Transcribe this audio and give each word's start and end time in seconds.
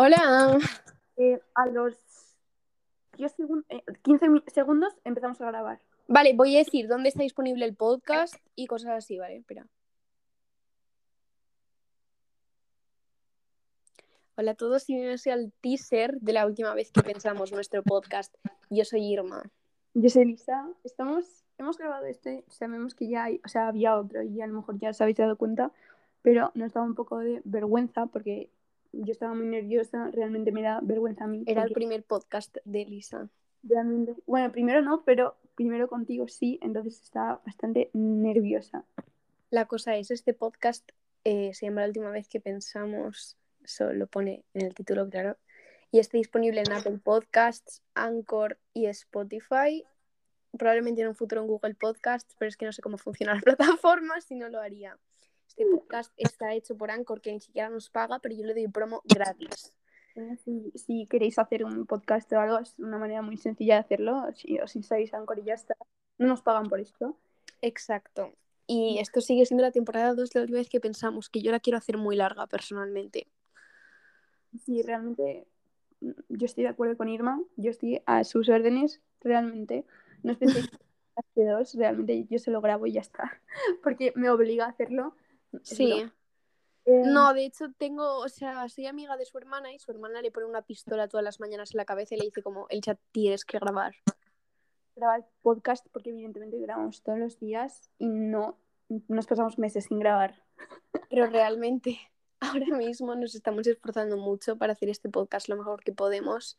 Hola. 0.00 0.58
Eh, 1.16 1.40
a 1.56 1.66
los 1.66 1.96
10 3.16 3.34
segun- 3.36 3.64
eh, 3.68 3.82
15 4.02 4.28
mi- 4.28 4.44
segundos 4.46 4.94
empezamos 5.02 5.40
a 5.40 5.46
grabar. 5.46 5.80
Vale, 6.06 6.34
voy 6.34 6.54
a 6.54 6.60
decir 6.60 6.86
dónde 6.86 7.08
está 7.08 7.24
disponible 7.24 7.64
el 7.64 7.74
podcast 7.74 8.36
y 8.54 8.68
cosas 8.68 8.90
así, 8.92 9.18
¿vale? 9.18 9.38
Espera. 9.38 9.66
Hola 14.36 14.52
a 14.52 14.54
todos 14.54 14.88
y 14.88 14.92
bienvenidos 14.92 15.26
al 15.26 15.52
teaser 15.60 16.20
de 16.20 16.32
la 16.32 16.46
última 16.46 16.72
vez 16.74 16.92
que 16.92 17.02
pensamos 17.02 17.50
nuestro 17.50 17.82
podcast. 17.82 18.32
Yo 18.70 18.84
soy 18.84 19.04
Irma. 19.12 19.42
Yo 19.94 20.08
soy 20.08 20.26
Lisa. 20.26 20.68
Estamos, 20.84 21.44
hemos 21.58 21.76
grabado 21.76 22.06
este, 22.06 22.44
sabemos 22.46 22.94
que 22.94 23.08
ya 23.08 23.24
hay, 23.24 23.40
o 23.44 23.48
sea, 23.48 23.66
había 23.66 23.98
otro 23.98 24.22
y 24.22 24.40
a 24.40 24.46
lo 24.46 24.54
mejor 24.54 24.78
ya 24.78 24.90
os 24.90 25.00
habéis 25.00 25.16
dado 25.16 25.36
cuenta, 25.36 25.72
pero 26.22 26.52
nos 26.54 26.72
daba 26.72 26.86
un 26.86 26.94
poco 26.94 27.18
de 27.18 27.42
vergüenza 27.44 28.06
porque 28.06 28.48
yo 28.92 29.12
estaba 29.12 29.34
muy 29.34 29.46
nerviosa, 29.46 30.10
realmente 30.12 30.52
me 30.52 30.62
da 30.62 30.80
vergüenza 30.82 31.24
a 31.24 31.26
mí. 31.26 31.44
Era 31.46 31.62
el 31.62 31.72
primer 31.72 32.02
podcast 32.02 32.56
de 32.64 32.84
Lisa. 32.84 33.28
realmente, 33.62 34.14
bueno, 34.26 34.50
primero 34.52 34.82
no, 34.82 35.02
pero 35.04 35.36
primero 35.54 35.88
contigo 35.88 36.28
sí, 36.28 36.58
entonces 36.62 37.00
estaba 37.02 37.40
bastante 37.44 37.90
nerviosa. 37.92 38.84
La 39.50 39.66
cosa 39.66 39.96
es, 39.96 40.10
este 40.10 40.34
podcast 40.34 40.90
eh, 41.24 41.52
se 41.54 41.66
llama 41.66 41.82
La 41.82 41.88
última 41.88 42.10
vez 42.10 42.28
que 42.28 42.40
pensamos, 42.40 43.36
eso 43.64 43.92
lo 43.92 44.06
pone 44.06 44.44
en 44.54 44.66
el 44.66 44.74
título, 44.74 45.08
claro, 45.08 45.36
y 45.90 45.98
está 45.98 46.18
disponible 46.18 46.60
en 46.60 46.72
Apple 46.72 46.98
Podcasts, 47.02 47.82
Anchor 47.94 48.58
y 48.74 48.86
Spotify. 48.86 49.84
Probablemente 50.56 51.02
en 51.02 51.08
un 51.08 51.14
futuro 51.14 51.40
en 51.42 51.46
Google 51.46 51.74
Podcasts, 51.74 52.34
pero 52.38 52.48
es 52.48 52.56
que 52.56 52.66
no 52.66 52.72
sé 52.72 52.82
cómo 52.82 52.98
funcionan 52.98 53.36
las 53.36 53.44
plataformas, 53.56 54.24
si 54.24 54.34
no 54.34 54.48
lo 54.48 54.60
haría. 54.60 54.98
Este 55.58 55.72
podcast 55.72 56.12
está 56.16 56.54
hecho 56.54 56.76
por 56.76 56.92
Anchor, 56.92 57.20
que 57.20 57.32
ni 57.32 57.40
siquiera 57.40 57.68
nos 57.68 57.90
paga, 57.90 58.20
pero 58.20 58.32
yo 58.32 58.44
le 58.44 58.54
doy 58.54 58.68
promo 58.68 59.02
gratis. 59.04 59.74
Eh, 60.14 60.36
Si, 60.44 60.70
si 60.76 61.06
queréis 61.08 61.36
hacer 61.36 61.64
un 61.64 61.84
podcast 61.84 62.32
o 62.32 62.38
algo, 62.38 62.60
es 62.60 62.78
una 62.78 62.96
manera 62.96 63.22
muy 63.22 63.36
sencilla 63.36 63.74
de 63.74 63.80
hacerlo. 63.80 64.24
Si 64.36 64.56
os 64.60 64.76
instáis 64.76 65.12
a 65.12 65.16
Anchor 65.16 65.40
y 65.40 65.46
ya 65.46 65.54
está. 65.54 65.74
No 66.16 66.28
nos 66.28 66.42
pagan 66.42 66.68
por 66.68 66.78
esto. 66.78 67.18
Exacto. 67.60 68.32
Y 68.68 68.98
esto 69.00 69.20
sigue 69.20 69.46
siendo 69.46 69.64
la 69.64 69.72
temporada 69.72 70.14
2 70.14 70.30
de 70.30 70.38
la 70.38 70.42
última 70.42 70.58
vez 70.58 70.68
que 70.68 70.78
pensamos, 70.78 71.28
que 71.28 71.42
yo 71.42 71.50
la 71.50 71.58
quiero 71.58 71.76
hacer 71.76 71.96
muy 71.96 72.14
larga 72.14 72.46
personalmente. 72.46 73.26
Sí, 74.64 74.82
realmente 74.82 75.48
mm, 76.00 76.12
yo 76.28 76.46
estoy 76.46 76.62
de 76.62 76.70
acuerdo 76.70 76.96
con 76.96 77.08
Irma, 77.08 77.42
yo 77.56 77.72
estoy 77.72 78.00
a 78.06 78.22
sus 78.22 78.48
órdenes, 78.48 79.02
realmente. 79.22 79.84
No 80.22 80.30
os 80.30 80.38
penséis 80.38 80.68
que 80.68 80.76
hace 81.16 81.44
dos, 81.50 81.74
realmente 81.74 82.26
yo 82.30 82.38
se 82.38 82.52
lo 82.52 82.60
grabo 82.60 82.86
y 82.86 82.92
ya 82.92 83.00
está, 83.00 83.42
porque 83.82 84.12
me 84.14 84.30
obliga 84.30 84.66
a 84.66 84.68
hacerlo. 84.68 85.16
Sí. 85.62 86.10
Eh, 86.84 87.02
No, 87.04 87.34
de 87.34 87.44
hecho 87.44 87.66
tengo, 87.76 88.18
o 88.18 88.28
sea, 88.28 88.68
soy 88.68 88.86
amiga 88.86 89.16
de 89.16 89.26
su 89.26 89.36
hermana 89.38 89.72
y 89.72 89.78
su 89.78 89.90
hermana 89.90 90.22
le 90.22 90.30
pone 90.30 90.46
una 90.46 90.62
pistola 90.62 91.08
todas 91.08 91.24
las 91.24 91.40
mañanas 91.40 91.72
en 91.72 91.78
la 91.78 91.84
cabeza 91.84 92.14
y 92.14 92.18
le 92.18 92.24
dice 92.26 92.42
como, 92.42 92.66
el 92.70 92.80
chat 92.80 92.98
tienes 93.12 93.44
que 93.44 93.58
grabar. 93.58 93.94
grabar 94.96 95.28
podcast 95.42 95.86
porque 95.92 96.10
evidentemente 96.10 96.58
grabamos 96.58 97.02
todos 97.02 97.18
los 97.18 97.38
días 97.38 97.90
y 97.98 98.08
no 98.08 98.58
nos 99.08 99.26
pasamos 99.26 99.58
meses 99.58 99.84
sin 99.84 99.98
grabar. 99.98 100.42
Pero 101.10 101.26
realmente 101.30 101.98
ahora 102.40 102.76
mismo 102.76 103.14
nos 103.14 103.34
estamos 103.34 103.66
esforzando 103.66 104.16
mucho 104.16 104.56
para 104.56 104.72
hacer 104.72 104.88
este 104.88 105.08
podcast 105.08 105.48
lo 105.48 105.56
mejor 105.56 105.84
que 105.84 105.92
podemos 105.92 106.56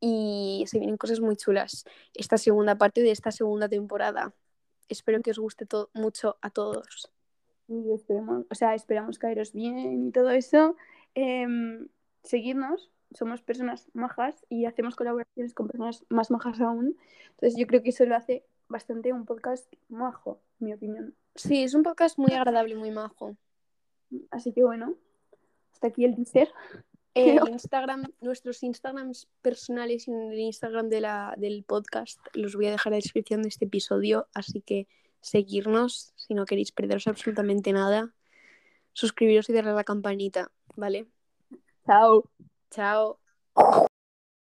y 0.00 0.64
se 0.66 0.78
vienen 0.78 0.96
cosas 0.96 1.20
muy 1.20 1.36
chulas. 1.36 1.84
Esta 2.12 2.38
segunda 2.38 2.76
parte 2.76 3.02
de 3.02 3.10
esta 3.10 3.30
segunda 3.30 3.68
temporada. 3.68 4.34
Espero 4.88 5.22
que 5.22 5.30
os 5.30 5.38
guste 5.38 5.66
mucho 5.94 6.36
a 6.42 6.50
todos. 6.50 7.10
Y 7.82 7.92
esperemos, 7.92 8.44
o 8.50 8.54
sea, 8.54 8.74
esperamos 8.74 9.18
caeros 9.18 9.52
bien 9.52 10.08
y 10.08 10.12
todo 10.12 10.30
eso. 10.30 10.76
Seguirnos, 12.22 12.90
somos 13.14 13.42
personas 13.42 13.88
majas 13.92 14.44
y 14.48 14.64
hacemos 14.64 14.96
colaboraciones 14.96 15.54
con 15.54 15.68
personas 15.68 16.04
más 16.08 16.30
majas 16.30 16.60
aún. 16.60 16.96
Entonces 17.30 17.58
yo 17.58 17.66
creo 17.66 17.82
que 17.82 17.90
eso 17.90 18.04
lo 18.06 18.16
hace 18.16 18.44
bastante 18.68 19.12
un 19.12 19.24
podcast 19.24 19.72
majo, 19.88 20.40
en 20.60 20.66
mi 20.66 20.72
opinión. 20.74 21.14
Sí, 21.34 21.62
es 21.62 21.74
un 21.74 21.82
podcast 21.82 22.18
muy 22.18 22.32
agradable 22.32 22.74
muy 22.76 22.90
majo. 22.90 23.36
Así 24.30 24.52
que 24.52 24.64
bueno, 24.64 24.94
hasta 25.72 25.88
aquí 25.88 26.04
el 26.04 26.14
teaser. 26.16 26.48
El 27.14 27.48
Instagram, 27.48 28.10
nuestros 28.20 28.64
Instagrams 28.64 29.28
personales 29.40 30.08
y 30.08 30.10
el 30.10 30.36
Instagram 30.36 30.88
de 30.88 31.00
la, 31.00 31.34
del 31.36 31.62
podcast 31.62 32.18
los 32.32 32.56
voy 32.56 32.66
a 32.66 32.72
dejar 32.72 32.92
en 32.92 32.94
la 32.94 33.02
descripción 33.02 33.42
de 33.42 33.50
este 33.50 33.66
episodio, 33.66 34.26
así 34.34 34.62
que 34.62 34.88
seguirnos 35.24 36.12
si 36.16 36.34
no 36.34 36.44
queréis 36.44 36.70
perderos 36.70 37.06
absolutamente 37.06 37.72
nada. 37.72 38.14
Suscribiros 38.92 39.48
y 39.48 39.52
darle 39.54 39.70
a 39.70 39.74
la 39.74 39.84
campanita, 39.84 40.52
¿vale? 40.76 41.06
Chao. 41.86 42.30
Chao. 42.70 43.18